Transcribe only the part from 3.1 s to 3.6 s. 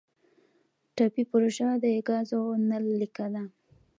ده